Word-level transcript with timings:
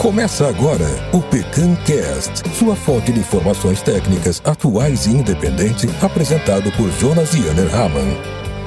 Começa 0.00 0.48
agora 0.48 0.86
o 1.12 1.20
Pecan 1.20 1.76
Cast, 1.84 2.48
sua 2.54 2.74
fonte 2.74 3.12
de 3.12 3.20
informações 3.20 3.82
técnicas 3.82 4.40
atuais 4.46 5.04
e 5.04 5.10
independente, 5.10 5.86
apresentado 6.00 6.72
por 6.72 6.90
Jonas 6.92 7.34
Yanner 7.34 7.68
Hamann. 7.74 8.16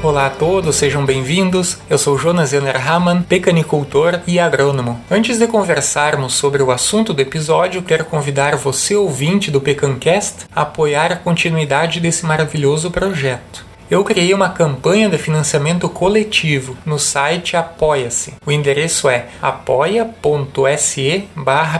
Olá 0.04 0.28
a 0.28 0.30
todos, 0.30 0.76
sejam 0.76 1.04
bem-vindos. 1.04 1.80
Eu 1.90 1.98
sou 1.98 2.20
Jonas 2.20 2.54
Yanner 2.54 2.88
Hamann, 2.88 3.24
pecanicultor 3.24 4.20
e 4.28 4.40
agrônomo. 4.40 5.02
Antes 5.10 5.40
de 5.40 5.48
conversarmos 5.48 6.34
sobre 6.34 6.62
o 6.62 6.70
assunto 6.70 7.15
do 7.15 7.22
episódio, 7.24 7.81
quero 7.81 8.06
convidar 8.06 8.56
você, 8.56 8.96
ouvinte 8.96 9.50
do 9.50 9.60
Pecancast, 9.60 10.46
a 10.56 10.62
apoiar 10.62 11.12
a 11.12 11.15
continuidade 11.15 12.00
desse 12.00 12.28
maravilhoso 12.28 12.92
projeto 12.92 13.72
eu 13.94 14.03
criei 14.03 14.33
uma 14.33 14.49
campanha 14.49 15.07
de 15.07 15.19
financiamento 15.19 15.87
coletivo 15.87 16.75
no 16.84 16.98
site 16.98 17.55
Apoia-se. 17.55 18.34
O 18.43 18.52
endereço 18.52 19.07
é 19.07 19.27
apoia.se 19.39 21.30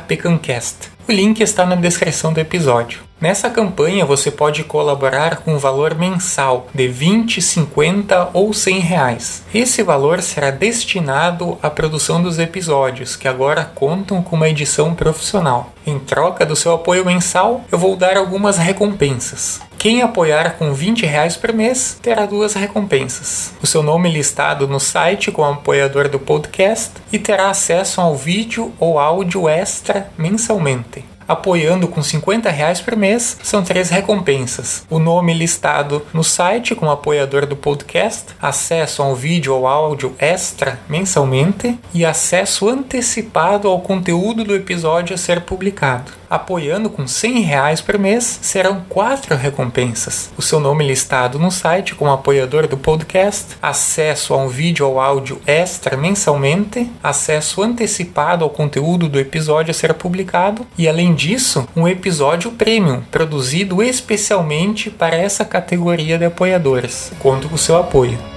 pecancast. 0.08 0.92
O 1.08 1.12
link 1.12 1.42
está 1.42 1.66
na 1.66 1.76
descrição 1.76 2.32
do 2.32 2.40
episódio. 2.40 3.02
Nessa 3.20 3.50
campanha 3.50 4.06
você 4.06 4.30
pode 4.30 4.64
colaborar 4.64 5.38
com 5.38 5.56
um 5.56 5.58
valor 5.58 5.96
mensal 5.96 6.68
de 6.74 6.88
20, 6.88 7.42
50 7.42 8.30
ou 8.34 8.54
100 8.54 8.80
reais. 8.80 9.44
Esse 9.54 9.82
valor 9.82 10.22
será 10.22 10.52
destinado 10.52 11.58
à 11.64 11.70
produção 11.70 12.22
dos 12.22 12.38
episódios, 12.38 13.16
que 13.16 13.28
agora 13.28 13.66
contam 13.74 14.22
com 14.22 14.36
uma 14.36 14.50
edição 14.50 14.94
profissional. 14.94 15.74
Em 15.88 15.98
troca 15.98 16.46
do 16.46 16.56
seu 16.56 16.74
apoio 16.74 17.06
mensal, 17.06 17.64
eu 17.72 17.78
vou 17.78 17.96
dar 17.96 18.18
algumas 18.18 18.58
recompensas. 18.58 19.62
Quem 19.84 20.02
apoiar 20.02 20.56
com 20.58 20.74
20 20.74 21.06
reais 21.06 21.36
por 21.36 21.52
mês 21.52 22.00
terá 22.02 22.26
duas 22.26 22.54
recompensas. 22.54 23.54
O 23.62 23.68
seu 23.68 23.84
nome 23.84 24.10
listado 24.10 24.66
no 24.66 24.80
site 24.80 25.30
como 25.30 25.52
apoiador 25.52 26.08
do 26.08 26.18
podcast 26.18 26.94
e 27.12 27.20
terá 27.20 27.50
acesso 27.50 28.00
ao 28.00 28.16
vídeo 28.16 28.72
ou 28.80 28.98
áudio 28.98 29.50
extra 29.50 30.10
mensalmente 30.18 31.04
apoiando 31.26 31.88
com 31.88 32.04
50 32.04 32.50
reais 32.50 32.82
por 32.82 32.98
mês, 32.98 33.38
são 33.42 33.64
três 33.64 33.90
recompensas. 33.90 34.86
O 34.90 35.00
nome 35.00 35.34
listado 35.34 36.06
no 36.14 36.22
site 36.22 36.76
como 36.76 36.92
apoiador 36.92 37.46
do 37.46 37.56
podcast, 37.56 38.36
acesso 38.42 39.02
a 39.02 39.08
um 39.08 39.16
vídeo 39.16 39.56
ou 39.56 39.66
áudio 39.66 40.14
extra 40.20 40.80
mensalmente 40.90 41.80
e 41.94 42.04
acesso 42.06 42.68
antecipado 42.68 43.70
ao 43.70 43.80
conteúdo 43.80 44.44
do 44.44 44.54
episódio 44.54 45.16
a 45.16 45.18
ser 45.18 45.42
publicado 45.42 46.23
apoiando 46.34 46.90
com 46.90 47.08
100 47.08 47.42
reais 47.42 47.80
por 47.80 48.00
mês, 48.00 48.40
serão 48.42 48.84
quatro 48.90 49.36
recompensas. 49.36 50.32
O 50.36 50.42
seu 50.42 50.60
nome 50.60 50.86
listado 50.86 51.38
no 51.38 51.52
site 51.52 51.94
como 51.94 52.12
apoiador 52.12 52.68
do 52.68 52.76
podcast, 52.76 53.56
acesso 53.62 54.34
a 54.34 54.38
um 54.38 54.48
vídeo 54.48 54.88
ou 54.88 55.00
áudio 55.00 55.40
extra 55.46 55.96
mensalmente, 55.96 56.90
acesso 57.04 57.62
antecipado 57.62 58.44
ao 58.44 58.50
conteúdo 58.50 59.08
do 59.08 59.20
episódio 59.20 59.72
a 59.72 59.74
ser 59.74 59.94
publicado 59.94 60.66
e, 60.78 60.88
além 60.88 61.14
disso, 61.14 61.68
um 61.76 61.88
episódio 61.88 62.52
premium 62.52 63.02
produzido 63.12 63.84
especialmente 63.84 64.90
para 64.90 65.16
essa 65.16 65.46
categoria 65.46 66.18
de 66.18 66.26
apoiadores. 66.26 67.12
Conto 67.20 67.48
com 67.48 67.56
o 67.56 67.60
seu 67.60 67.78
apoio. 67.78 68.33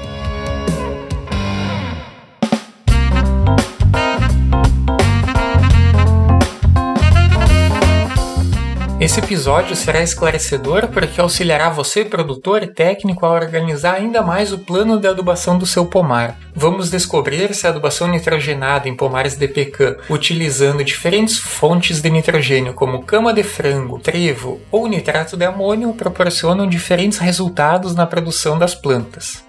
Esse 9.17 9.25
episódio 9.25 9.75
será 9.75 10.03
esclarecedor 10.03 10.89
porque 10.89 11.19
auxiliará 11.19 11.71
você, 11.71 12.05
produtor 12.05 12.63
e 12.63 12.67
técnico, 12.67 13.25
a 13.25 13.31
organizar 13.31 13.95
ainda 13.95 14.21
mais 14.21 14.53
o 14.53 14.59
plano 14.59 15.01
de 15.01 15.09
adubação 15.09 15.57
do 15.57 15.65
seu 15.65 15.87
pomar. 15.87 16.37
Vamos 16.55 16.91
descobrir 16.91 17.55
se 17.55 17.67
a 17.67 17.71
adubação 17.71 18.09
nitrogenada 18.09 18.91
em 18.91 18.95
pomares 18.95 19.35
de 19.35 19.49
pecan, 19.49 19.97
utilizando 20.11 20.85
diferentes 20.85 21.39
fontes 21.39 22.03
de 22.03 22.11
nitrogênio 22.11 22.75
como 22.75 23.05
cama 23.05 23.33
de 23.33 23.43
frango, 23.43 23.99
trevo 23.99 24.61
ou 24.71 24.87
nitrato 24.87 25.35
de 25.35 25.47
amônio, 25.47 25.95
proporcionam 25.95 26.67
diferentes 26.67 27.17
resultados 27.17 27.95
na 27.95 28.05
produção 28.05 28.59
das 28.59 28.75
plantas. 28.75 29.46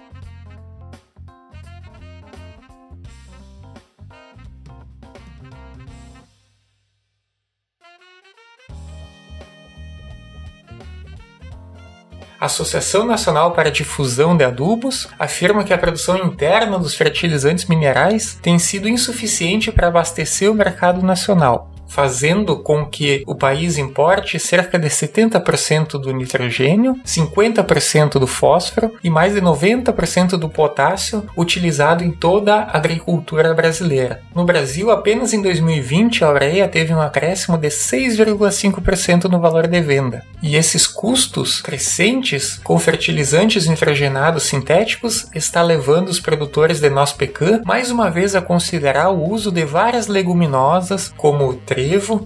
A 12.40 12.46
Associação 12.46 13.04
Nacional 13.04 13.50
para 13.50 13.68
a 13.68 13.72
Difusão 13.72 14.36
de 14.36 14.44
Adubos 14.44 15.08
afirma 15.18 15.64
que 15.64 15.72
a 15.72 15.78
produção 15.78 16.16
interna 16.16 16.78
dos 16.78 16.94
fertilizantes 16.94 17.64
minerais 17.64 18.38
tem 18.40 18.60
sido 18.60 18.88
insuficiente 18.88 19.72
para 19.72 19.88
abastecer 19.88 20.48
o 20.48 20.54
mercado 20.54 21.02
nacional 21.02 21.68
fazendo 21.88 22.56
com 22.58 22.86
que 22.86 23.24
o 23.26 23.34
país 23.34 23.78
importe 23.78 24.38
cerca 24.38 24.78
de 24.78 24.88
70% 24.88 25.92
do 25.92 26.12
nitrogênio, 26.12 26.94
50% 27.04 28.18
do 28.18 28.26
fósforo 28.26 28.94
e 29.02 29.10
mais 29.10 29.34
de 29.34 29.40
90% 29.40 30.36
do 30.36 30.48
potássio 30.48 31.26
utilizado 31.36 32.04
em 32.04 32.12
toda 32.12 32.56
a 32.56 32.76
agricultura 32.76 33.54
brasileira. 33.54 34.20
No 34.34 34.44
Brasil, 34.44 34.90
apenas 34.90 35.32
em 35.32 35.42
2020 35.42 36.24
a 36.24 36.30
ureia 36.30 36.68
teve 36.68 36.94
um 36.94 37.00
acréscimo 37.00 37.56
de 37.56 37.68
6,5% 37.68 39.24
no 39.24 39.40
valor 39.40 39.66
de 39.66 39.80
venda. 39.80 40.24
E 40.42 40.56
esses 40.56 40.86
custos 40.86 41.60
crescentes 41.60 42.60
com 42.62 42.78
fertilizantes 42.78 43.66
nitrogenados 43.66 44.44
sintéticos 44.44 45.28
está 45.34 45.62
levando 45.62 46.08
os 46.08 46.20
produtores 46.20 46.80
de 46.80 46.90
nosso 46.90 47.16
pecan 47.16 47.62
mais 47.64 47.90
uma 47.90 48.10
vez 48.10 48.34
a 48.34 48.42
considerar 48.42 49.10
o 49.10 49.30
uso 49.30 49.50
de 49.50 49.64
várias 49.64 50.06
leguminosas 50.06 51.12
como 51.16 51.54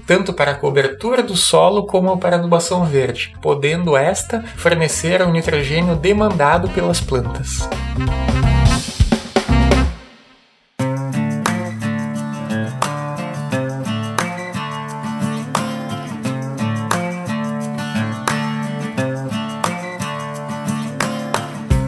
tanto 0.06 0.32
para 0.32 0.52
a 0.52 0.54
cobertura 0.54 1.22
do 1.22 1.36
solo 1.36 1.86
como 1.86 2.16
para 2.18 2.36
a 2.36 2.38
adubação 2.38 2.84
verde, 2.84 3.34
podendo 3.42 3.96
esta 3.96 4.42
fornecer 4.56 5.22
o 5.22 5.30
nitrogênio 5.30 5.94
demandado 5.94 6.68
pelas 6.70 7.00
plantas. 7.00 7.68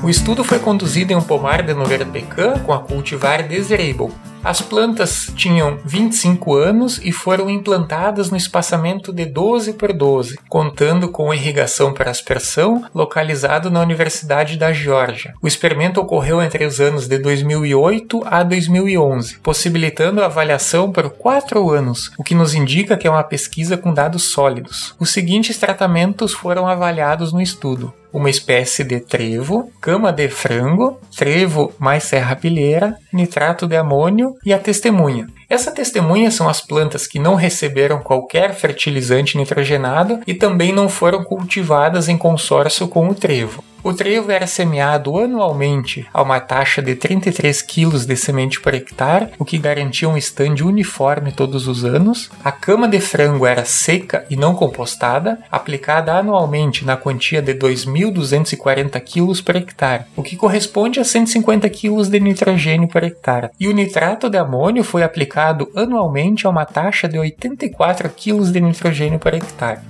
O 0.04 0.10
estudo 0.10 0.44
foi 0.44 0.58
conduzido 0.58 1.14
em 1.14 1.16
um 1.16 1.22
pomar 1.22 1.62
de 1.62 1.72
Nogueira 1.72 2.04
Pecan 2.04 2.58
com 2.58 2.74
a 2.74 2.78
cultivar 2.78 3.48
Desirable, 3.48 4.12
as 4.44 4.60
plantas 4.60 5.32
tinham 5.34 5.78
25 5.86 6.54
anos 6.54 7.00
e 7.02 7.10
foram 7.10 7.48
implantadas 7.48 8.30
no 8.30 8.36
espaçamento 8.36 9.10
de 9.10 9.24
12 9.24 9.72
por 9.72 9.92
12, 9.92 10.38
contando 10.50 11.08
com 11.08 11.32
irrigação 11.32 11.94
para 11.94 12.10
aspersão, 12.10 12.84
localizado 12.94 13.70
na 13.70 13.80
Universidade 13.80 14.58
da 14.58 14.70
Geórgia. 14.70 15.34
O 15.40 15.48
experimento 15.48 15.98
ocorreu 15.98 16.42
entre 16.42 16.66
os 16.66 16.78
anos 16.78 17.08
de 17.08 17.16
2008 17.16 18.22
a 18.26 18.42
2011, 18.42 19.38
possibilitando 19.38 20.22
a 20.22 20.26
avaliação 20.26 20.92
por 20.92 21.08
4 21.08 21.70
anos, 21.70 22.12
o 22.18 22.22
que 22.22 22.34
nos 22.34 22.54
indica 22.54 22.98
que 22.98 23.06
é 23.06 23.10
uma 23.10 23.24
pesquisa 23.24 23.78
com 23.78 23.94
dados 23.94 24.24
sólidos. 24.24 24.94
Os 25.00 25.10
seguintes 25.10 25.56
tratamentos 25.56 26.34
foram 26.34 26.68
avaliados 26.68 27.32
no 27.32 27.40
estudo 27.40 27.94
uma 28.14 28.30
espécie 28.30 28.84
de 28.84 29.00
trevo, 29.00 29.72
cama 29.80 30.12
de 30.12 30.28
frango, 30.28 31.00
trevo 31.16 31.72
mais 31.80 32.04
serrapilheira, 32.04 32.96
nitrato 33.12 33.66
de 33.66 33.76
amônio 33.76 34.36
e 34.46 34.54
a 34.54 34.58
testemunha. 34.58 35.26
Essa 35.50 35.72
testemunha 35.72 36.30
são 36.30 36.48
as 36.48 36.60
plantas 36.60 37.08
que 37.08 37.18
não 37.18 37.34
receberam 37.34 37.98
qualquer 37.98 38.54
fertilizante 38.54 39.36
nitrogenado 39.36 40.20
e 40.28 40.32
também 40.32 40.72
não 40.72 40.88
foram 40.88 41.24
cultivadas 41.24 42.08
em 42.08 42.16
consórcio 42.16 42.86
com 42.86 43.08
o 43.08 43.14
trevo. 43.14 43.64
O 43.84 43.92
trevo 43.92 44.32
era 44.32 44.46
semeado 44.46 45.18
anualmente 45.18 46.06
a 46.10 46.22
uma 46.22 46.40
taxa 46.40 46.80
de 46.80 46.94
33 46.94 47.60
kg 47.60 48.06
de 48.06 48.16
semente 48.16 48.58
por 48.58 48.72
hectare, 48.72 49.28
o 49.38 49.44
que 49.44 49.58
garantia 49.58 50.08
um 50.08 50.16
estande 50.16 50.64
uniforme 50.64 51.32
todos 51.32 51.68
os 51.68 51.84
anos. 51.84 52.30
A 52.42 52.50
cama 52.50 52.88
de 52.88 52.98
frango 52.98 53.44
era 53.44 53.66
seca 53.66 54.24
e 54.30 54.36
não 54.36 54.54
compostada, 54.54 55.38
aplicada 55.52 56.14
anualmente 56.14 56.82
na 56.82 56.96
quantia 56.96 57.42
de 57.42 57.52
2.240 57.52 58.98
kg 59.02 59.42
por 59.42 59.54
hectare, 59.54 60.04
o 60.16 60.22
que 60.22 60.34
corresponde 60.34 60.98
a 60.98 61.04
150 61.04 61.68
kg 61.68 62.08
de 62.08 62.20
nitrogênio 62.20 62.88
por 62.88 63.04
hectare. 63.04 63.50
E 63.60 63.68
o 63.68 63.74
nitrato 63.74 64.30
de 64.30 64.38
amônio 64.38 64.82
foi 64.82 65.02
aplicado 65.02 65.70
anualmente 65.76 66.46
a 66.46 66.50
uma 66.50 66.64
taxa 66.64 67.06
de 67.06 67.18
84 67.18 68.08
kg 68.08 68.50
de 68.50 68.60
nitrogênio 68.62 69.18
por 69.18 69.34
hectare. 69.34 69.80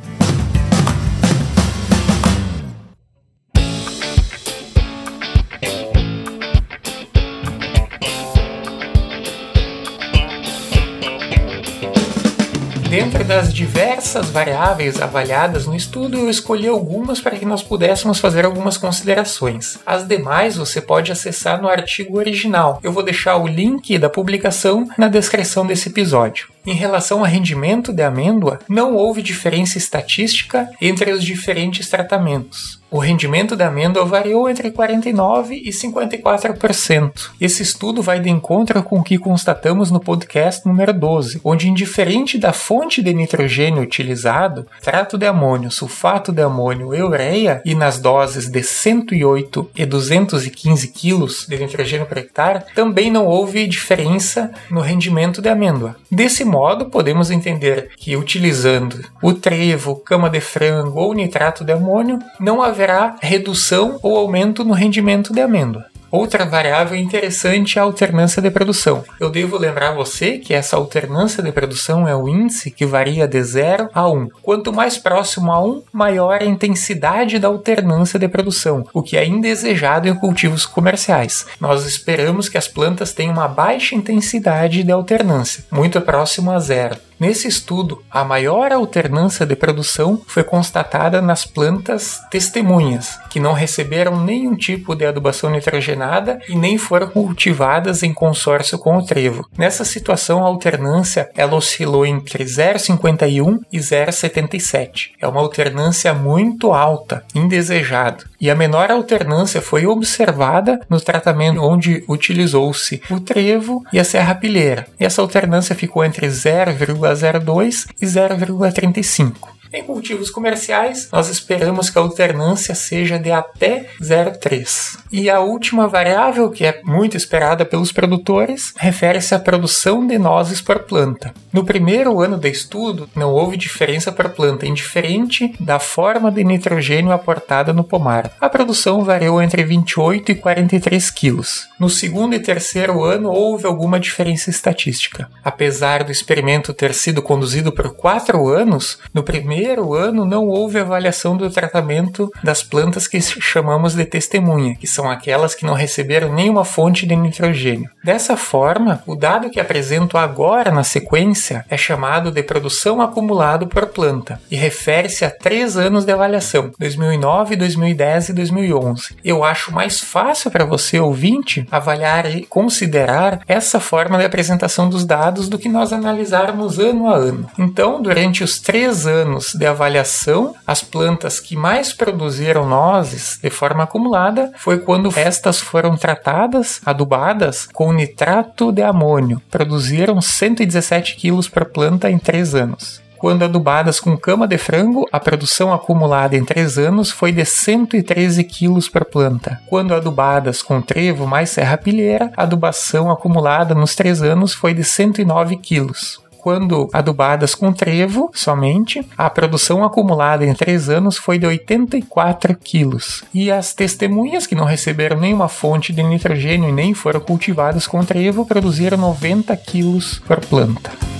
Dentre 12.94 13.25
das 13.25 13.52
diversas 13.52 14.31
variáveis 14.31 15.02
avaliadas 15.02 15.67
no 15.67 15.75
estudo, 15.75 16.17
eu 16.17 16.31
escolhi 16.31 16.69
algumas 16.69 17.20
para 17.20 17.35
que 17.35 17.44
nós 17.44 17.61
pudéssemos 17.61 18.20
fazer 18.20 18.44
algumas 18.44 18.76
considerações. 18.76 19.79
As 19.85 20.06
demais 20.06 20.56
você 20.56 20.81
pode 20.81 21.11
acessar 21.11 21.61
no 21.61 21.67
artigo 21.69 22.17
original. 22.17 22.79
Eu 22.85 22.93
vou 22.93 23.02
deixar 23.02 23.37
o 23.37 23.49
link 23.49 23.99
da 23.99 24.08
publicação 24.08 24.88
na 24.96 25.08
descrição 25.08 25.67
desse 25.67 25.88
episódio. 25.88 26.53
Em 26.66 26.72
relação 26.75 27.19
ao 27.19 27.25
rendimento 27.25 27.93
de 27.93 28.02
amêndoa, 28.02 28.58
não 28.69 28.94
houve 28.94 29.22
diferença 29.22 29.76
estatística 29.76 30.70
entre 30.81 31.12
os 31.12 31.22
diferentes 31.22 31.90
tratamentos. 31.90 32.82
O 32.94 32.99
rendimento 33.00 33.56
da 33.56 33.66
amêndoa 33.66 34.05
variou 34.05 34.49
entre 34.49 34.70
49% 34.70 35.50
e 35.50 35.70
54%. 35.70 37.31
Esse 37.40 37.61
estudo 37.61 38.00
vai 38.00 38.20
de 38.20 38.31
encontro 38.31 38.81
com 38.84 39.00
o 39.00 39.02
que 39.02 39.19
constatamos 39.19 39.90
no 39.90 39.99
podcast 39.99 40.64
número 40.64 40.94
12, 40.94 41.40
onde, 41.43 41.69
indiferente 41.69 42.38
da 42.38 42.52
fonte 42.52 43.02
de 43.02 43.12
nitrogênio 43.12 43.82
utilizado, 43.82 44.64
trato 44.81 45.19
de 45.19 45.26
amônio, 45.26 45.72
sulfato 45.72 46.31
de 46.31 46.40
amônio 46.40 46.94
e 46.94 47.02
ureia, 47.02 47.60
e 47.64 47.75
nas 47.75 47.99
doses 47.99 48.49
de 48.49 48.62
108 48.62 49.70
e 49.75 49.84
215 49.84 50.87
kg 50.87 51.26
de 51.49 51.58
nitrogênio 51.58 52.06
por 52.06 52.17
hectare, 52.17 52.62
também 52.76 53.10
não 53.10 53.26
houve 53.26 53.67
diferença 53.67 54.52
no 54.70 54.81
rendimento 54.81 55.43
de 55.43 55.49
amêndoa. 55.49 55.96
Desse 56.08 56.44
modo, 56.54 56.86
podemos 56.86 57.30
entender 57.30 57.90
que 57.96 58.16
utilizando 58.16 59.04
o 59.20 59.32
trevo, 59.32 59.96
cama 59.96 60.30
de 60.30 60.40
frango 60.40 61.00
ou 61.00 61.12
nitrato 61.12 61.64
de 61.64 61.72
amônio, 61.72 62.18
não 62.38 62.62
haverá 62.62 63.16
redução 63.20 63.98
ou 64.02 64.16
aumento 64.16 64.64
no 64.64 64.72
rendimento 64.72 65.32
de 65.32 65.40
amêndoa. 65.40 65.94
Outra 66.14 66.44
variável 66.44 66.96
interessante 66.96 67.76
é 67.76 67.81
a 67.81 67.84
alternância 67.84 68.40
de 68.40 68.49
produção. 68.49 69.02
Eu 69.19 69.28
devo 69.28 69.58
lembrar 69.58 69.90
você 69.90 70.38
que 70.38 70.55
essa 70.55 70.76
alternância 70.76 71.43
de 71.43 71.50
produção 71.50 72.06
é 72.06 72.14
o 72.14 72.28
índice 72.28 72.70
que 72.70 72.87
varia 72.87 73.26
de 73.26 73.43
0 73.43 73.90
a 73.93 74.08
1. 74.08 74.28
Quanto 74.40 74.72
mais 74.72 74.96
próximo 74.96 75.50
a 75.50 75.61
1, 75.61 75.82
maior 75.93 76.40
a 76.40 76.44
intensidade 76.44 77.40
da 77.40 77.49
alternância 77.49 78.16
de 78.16 78.28
produção, 78.28 78.87
o 78.94 79.02
que 79.02 79.16
é 79.16 79.26
indesejado 79.26 80.06
em 80.06 80.14
cultivos 80.14 80.64
comerciais. 80.64 81.46
Nós 81.58 81.84
esperamos 81.84 82.49
que 82.49 82.56
as 82.56 82.69
plantas 82.69 83.12
tenham 83.12 83.32
uma 83.32 83.49
baixa 83.49 83.96
intensidade 83.96 84.84
de 84.84 84.93
alternância, 84.93 85.64
muito 85.69 86.00
próximo 86.00 86.52
a 86.52 86.60
zero. 86.60 86.96
Nesse 87.19 87.49
estudo, 87.49 88.02
a 88.11 88.25
maior 88.25 88.72
alternância 88.72 89.46
de 89.46 89.55
produção 89.55 90.20
foi 90.26 90.43
constatada 90.43 91.22
nas 91.22 91.44
plantas 91.44 92.20
testemunhas, 92.31 93.19
que 93.31 93.40
não 93.40 93.52
receberam 93.52 94.22
nenhum 94.22 94.55
tipo 94.55 94.94
de 94.94 95.06
adubação 95.06 95.50
nitrogenada 95.50 96.38
e 96.49 96.56
nem 96.56 96.76
foram 96.76 97.08
cultivadas 97.08 98.02
em 98.02 98.12
consórcio 98.12 98.78
com 98.78 98.96
o 98.96 99.05
trevo. 99.05 99.49
Nessa 99.56 99.84
situação, 99.84 100.44
a 100.44 100.49
alternância 100.49 101.31
ela 101.34 101.55
oscilou 101.55 102.05
entre 102.05 102.44
0,51 102.44 103.60
e 103.72 103.78
0,77. 103.78 105.10
É 105.20 105.26
uma 105.26 105.40
alternância 105.40 106.12
muito 106.12 106.72
alta, 106.72 107.25
indesejado. 107.34 108.25
E 108.44 108.50
a 108.50 108.55
menor 108.55 108.91
alternância 108.91 109.62
foi 109.62 109.87
observada 109.87 110.79
no 110.91 111.00
tratamento 111.00 111.62
onde 111.62 112.05
utilizou-se 112.06 113.00
o 113.08 113.19
trevo 113.19 113.82
e 113.91 113.99
a 113.99 114.05
serrapilheira. 114.05 114.87
Essa 115.00 115.23
alternância 115.23 115.75
ficou 115.75 116.05
entre 116.05 116.26
0,1 116.26 116.94
0,02 116.94 117.87
e 118.02 118.05
0,35. 118.05 119.32
Em 119.74 119.82
cultivos 119.82 120.30
comerciais, 120.30 121.08
nós 121.12 121.28
esperamos 121.28 121.90
que 121.90 121.98
a 121.98 122.00
alternância 122.00 122.76
seja 122.76 123.18
de 123.18 123.32
até 123.32 123.88
0,3. 124.00 124.98
E 125.10 125.28
a 125.28 125.40
última 125.40 125.88
variável, 125.88 126.48
que 126.48 126.64
é 126.64 126.80
muito 126.84 127.16
esperada 127.16 127.64
pelos 127.64 127.90
produtores, 127.90 128.72
refere-se 128.76 129.34
à 129.34 129.38
produção 129.40 130.06
de 130.06 130.16
nozes 130.16 130.60
por 130.60 130.84
planta. 130.84 131.34
No 131.52 131.64
primeiro 131.64 132.20
ano 132.20 132.38
de 132.38 132.48
estudo, 132.48 133.08
não 133.16 133.32
houve 133.32 133.56
diferença 133.56 134.12
por 134.12 134.28
planta, 134.28 134.64
indiferente 134.64 135.52
da 135.58 135.80
forma 135.80 136.30
de 136.30 136.44
nitrogênio 136.44 137.10
aportada 137.10 137.72
no 137.72 137.82
pomar. 137.82 138.30
A 138.40 138.48
produção 138.48 139.02
variou 139.02 139.42
entre 139.42 139.64
28 139.64 140.30
e 140.30 140.34
43 140.36 141.10
quilos. 141.10 141.66
No 141.80 141.90
segundo 141.90 142.36
e 142.36 142.38
terceiro 142.38 143.02
ano, 143.02 143.28
houve 143.28 143.66
alguma 143.66 143.98
diferença 143.98 144.50
estatística. 144.50 145.28
Apesar 145.42 146.04
do 146.04 146.12
experimento 146.12 146.72
ter 146.72 146.94
sido 146.94 147.20
conduzido 147.20 147.72
por 147.72 147.92
quatro 147.92 148.48
anos, 148.48 149.00
no 149.12 149.24
primeiro 149.24 149.63
primeiro 149.64 149.94
ano 149.94 150.26
não 150.26 150.46
houve 150.46 150.78
avaliação 150.78 151.38
do 151.38 151.49
tratamento 151.49 152.31
das 152.43 152.62
plantas 152.62 153.08
que 153.08 153.19
chamamos 153.22 153.94
de 153.94 154.05
testemunha, 154.05 154.75
que 154.75 154.87
são 154.87 155.11
aquelas 155.11 155.55
que 155.55 155.64
não 155.64 155.72
receberam 155.72 156.31
nenhuma 156.34 156.66
fonte 156.66 157.06
de 157.06 157.16
nitrogênio. 157.16 157.88
Dessa 158.05 158.37
forma, 158.37 159.02
o 159.06 159.16
dado 159.16 159.49
que 159.49 159.58
apresento 159.58 160.19
agora 160.19 160.70
na 160.70 160.84
sequência 160.84 161.64
é 161.70 161.78
chamado 161.78 162.31
de 162.31 162.43
produção 162.43 163.00
acumulado 163.00 163.66
por 163.66 163.87
planta 163.87 164.38
e 164.50 164.55
refere-se 164.55 165.25
a 165.25 165.31
três 165.31 165.78
anos 165.78 166.05
de 166.05 166.12
avaliação, 166.12 166.70
2009, 166.78 167.56
2010 167.56 168.28
e 168.28 168.32
2011. 168.34 169.17
Eu 169.25 169.43
acho 169.43 169.72
mais 169.72 169.99
fácil 169.99 170.50
para 170.50 170.67
você, 170.67 171.00
ouvinte, 171.00 171.67
avaliar 171.70 172.31
e 172.31 172.44
considerar 172.44 173.40
essa 173.49 173.81
forma 173.81 174.19
de 174.19 174.26
apresentação 174.26 174.90
dos 174.90 175.06
dados 175.06 175.49
do 175.49 175.58
que 175.58 175.70
nós 175.70 175.90
analisarmos 175.90 176.78
ano 176.78 177.08
a 177.08 177.17
ano. 177.17 177.49
Então, 177.58 178.02
durante 178.02 178.44
os 178.44 178.60
três 178.60 179.06
anos 179.06 179.44
de 179.52 179.67
avaliação, 179.67 180.55
as 180.67 180.82
plantas 180.82 181.41
que 181.41 181.56
mais 181.56 181.93
produziram 181.93 182.67
nozes 182.67 183.38
de 183.43 183.50
forma 183.50 183.85
acumulada 183.85 184.52
foi 184.56 184.79
quando 184.79 185.12
estas 185.17 185.61
foram 185.61 185.96
tratadas, 185.96 186.81
adubadas 186.87 187.69
com 187.73 187.93
nitrato 187.93 188.73
de 188.73 188.82
amônio. 188.82 189.43
Produziram 189.50 190.20
117 190.20 191.17
quilos 191.17 191.49
por 191.49 191.67
planta 191.67 192.11
em 192.11 192.19
3 192.19 192.55
anos. 192.55 193.05
Quando 193.25 193.43
adubadas 193.43 194.00
com 194.00 194.19
cama 194.19 194.46
de 194.46 194.58
frango, 194.58 195.08
a 195.11 195.19
produção 195.19 195.73
acumulada 195.73 196.37
em 196.37 196.44
3 196.44 196.76
anos 196.76 197.11
foi 197.11 197.32
de 197.32 197.43
113 197.43 198.44
quilos 198.44 198.87
por 198.87 199.06
planta. 199.06 199.58
Quando 199.67 199.94
adubadas 199.94 200.61
com 200.61 200.82
trevo 200.82 201.26
mais 201.26 201.49
serrapilheira, 201.49 202.31
a 202.37 202.43
adubação 202.43 203.11
acumulada 203.11 203.75
nos 203.75 203.94
3 203.94 204.23
anos 204.23 204.52
foi 204.52 204.75
de 204.75 204.85
109 204.85 205.56
quilos 205.56 206.23
quando 206.44 206.91
adubadas 206.93 207.55
com 207.55 207.73
trevo 207.73 208.31
somente, 208.35 209.00
a 209.17 209.31
produção 209.31 209.82
acumulada 209.82 210.44
em 210.44 210.52
três 210.52 210.91
anos 210.91 211.17
foi 211.17 211.38
de 211.38 211.46
84 211.46 212.55
quilos. 212.62 213.25
E 213.32 213.50
as 213.50 213.73
testemunhas 213.73 214.46
que 214.46 214.55
não 214.55 214.67
receberam 214.67 215.19
nenhuma 215.19 215.49
fonte 215.49 215.91
de 215.91 216.02
nitrogênio 216.02 216.69
e 216.69 216.73
nem 216.73 216.93
foram 216.93 217.20
cultivadas 217.20 217.87
com 217.87 218.05
trevo 218.05 218.44
produziram 218.44 218.99
90 218.99 219.56
quilos 219.56 220.19
por 220.26 220.38
planta. 220.38 221.13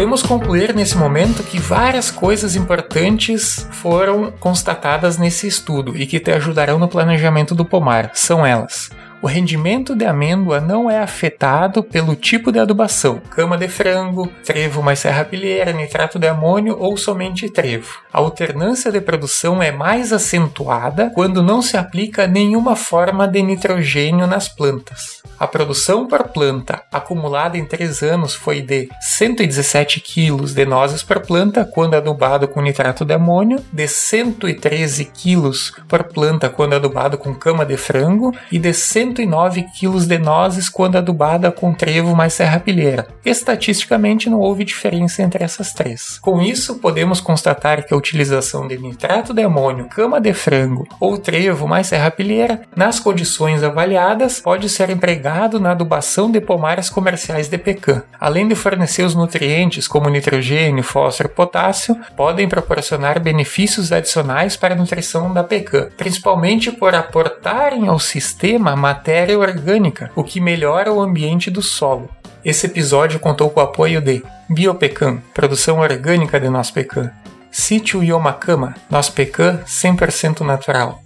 Podemos 0.00 0.22
concluir 0.22 0.74
nesse 0.74 0.96
momento 0.96 1.42
que 1.42 1.58
várias 1.58 2.10
coisas 2.10 2.56
importantes 2.56 3.68
foram 3.70 4.32
constatadas 4.40 5.18
nesse 5.18 5.46
estudo 5.46 5.94
e 5.94 6.06
que 6.06 6.18
te 6.18 6.30
ajudarão 6.30 6.78
no 6.78 6.88
planejamento 6.88 7.54
do 7.54 7.66
pomar. 7.66 8.12
São 8.14 8.46
elas: 8.46 8.88
o 9.22 9.26
rendimento 9.26 9.94
de 9.94 10.04
amêndoa 10.04 10.60
não 10.60 10.90
é 10.90 10.98
afetado 10.98 11.82
pelo 11.82 12.16
tipo 12.16 12.50
de 12.50 12.58
adubação, 12.58 13.20
cama 13.30 13.58
de 13.58 13.68
frango, 13.68 14.26
trevo 14.44 14.82
mais 14.82 15.00
serrapilheira, 15.00 15.72
nitrato 15.72 16.18
de 16.18 16.26
amônio 16.26 16.76
ou 16.78 16.96
somente 16.96 17.48
trevo. 17.50 17.98
A 18.12 18.18
alternância 18.18 18.90
de 18.90 19.00
produção 19.00 19.62
é 19.62 19.70
mais 19.70 20.12
acentuada 20.12 21.10
quando 21.14 21.42
não 21.42 21.60
se 21.60 21.76
aplica 21.76 22.26
nenhuma 22.26 22.74
forma 22.74 23.28
de 23.28 23.42
nitrogênio 23.42 24.26
nas 24.26 24.48
plantas. 24.48 25.20
A 25.38 25.46
produção 25.46 26.06
por 26.06 26.28
planta 26.28 26.82
acumulada 26.92 27.56
em 27.56 27.64
3 27.64 28.02
anos 28.02 28.34
foi 28.34 28.60
de 28.60 28.90
117 29.00 30.00
kg 30.00 30.44
de 30.52 30.66
nozes 30.66 31.02
por 31.02 31.20
planta 31.20 31.64
quando 31.64 31.94
adubado 31.94 32.46
com 32.46 32.60
nitrato 32.60 33.06
de 33.06 33.14
amônio, 33.14 33.58
de 33.72 33.88
113 33.88 35.06
kg 35.06 35.50
por 35.88 36.04
planta 36.04 36.50
quando 36.50 36.74
adubado 36.74 37.16
com 37.16 37.34
cama 37.34 37.64
de 37.64 37.78
frango 37.78 38.34
e 38.52 38.58
de 38.58 38.74
109 39.10 39.62
quilos 39.78 40.06
de 40.06 40.18
nozes 40.18 40.68
quando 40.68 40.96
adubada 40.96 41.50
com 41.50 41.74
trevo 41.74 42.14
mais 42.14 42.34
serrapilheira. 42.34 43.08
Estatisticamente 43.24 44.30
não 44.30 44.38
houve 44.38 44.64
diferença 44.64 45.22
entre 45.22 45.42
essas 45.42 45.72
três. 45.72 46.18
Com 46.18 46.40
isso, 46.40 46.76
podemos 46.76 47.20
constatar 47.20 47.84
que 47.84 47.92
a 47.92 47.96
utilização 47.96 48.68
de 48.68 48.78
nitrato 48.78 49.34
de 49.34 49.42
amônio, 49.42 49.88
cama 49.88 50.20
de 50.20 50.32
frango 50.32 50.86
ou 51.00 51.18
trevo 51.18 51.66
mais 51.66 51.88
serrapilheira, 51.88 52.62
nas 52.76 53.00
condições 53.00 53.62
avaliadas, 53.62 54.40
pode 54.40 54.68
ser 54.68 54.90
empregado 54.90 55.58
na 55.58 55.72
adubação 55.72 56.30
de 56.30 56.40
pomares 56.40 56.88
comerciais 56.88 57.48
de 57.48 57.58
pecan. 57.58 58.02
Além 58.18 58.46
de 58.46 58.54
fornecer 58.54 59.02
os 59.02 59.14
nutrientes 59.14 59.88
como 59.88 60.08
nitrogênio, 60.08 60.84
fósforo 60.84 61.28
e 61.28 61.34
potássio, 61.34 61.96
podem 62.16 62.48
proporcionar 62.48 63.20
benefícios 63.20 63.92
adicionais 63.92 64.56
para 64.56 64.74
a 64.74 64.76
nutrição 64.76 65.32
da 65.32 65.42
pecan, 65.42 65.88
principalmente 65.96 66.70
por 66.70 66.94
aportarem 66.94 67.88
ao 67.88 67.98
sistema 67.98 68.76
matéria 69.00 69.38
orgânica, 69.38 70.10
o 70.14 70.22
que 70.22 70.42
melhora 70.42 70.92
o 70.92 71.00
ambiente 71.00 71.50
do 71.50 71.62
solo. 71.62 72.10
Esse 72.44 72.66
episódio 72.66 73.18
contou 73.18 73.48
com 73.48 73.58
o 73.58 73.62
apoio 73.62 73.98
de 73.98 74.22
Biopecan, 74.46 75.22
produção 75.32 75.78
orgânica 75.78 76.38
de 76.38 76.50
nosso 76.50 76.74
pecan, 76.74 77.10
Sítio 77.50 78.04
Yomacama, 78.04 78.74
nosso 78.90 79.12
pecan 79.14 79.60
100% 79.66 80.40
natural, 80.40 81.00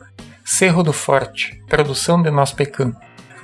Cerro 0.44 0.82
do 0.82 0.92
Forte, 0.92 1.62
produção 1.68 2.20
de 2.20 2.32
nosso 2.32 2.56
pecan, 2.56 2.92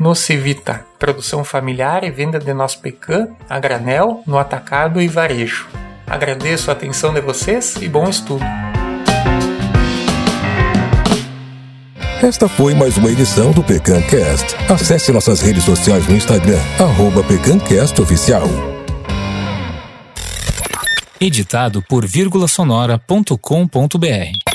Nocivita, 0.01 0.85
produção 0.99 1.45
familiar 1.45 2.03
e 2.03 2.11
venda 2.11 2.41
de 2.41 2.53
nosso 2.53 2.81
pecan 2.81 3.29
a 3.49 3.61
granel, 3.61 4.25
no 4.27 4.37
atacado 4.37 5.01
e 5.01 5.07
varejo. 5.07 5.69
Agradeço 6.09 6.71
a 6.71 6.73
atenção 6.73 7.15
de 7.15 7.21
vocês 7.21 7.77
e 7.77 7.89
bom 7.89 8.09
estudo. 8.09 8.45
Esta 12.23 12.47
foi 12.47 12.75
mais 12.75 12.99
uma 12.99 13.11
edição 13.11 13.51
do 13.51 13.63
PecanCast. 13.63 14.55
Acesse 14.69 15.11
nossas 15.11 15.41
redes 15.41 15.65
sociais 15.65 16.07
no 16.07 16.15
Instagram, 16.15 16.61
arroba 16.79 17.25
PecanCastOficial. 17.25 18.47
Editado 21.19 21.83
por 21.89 22.07
vírgulasonora.com.br 22.07 24.50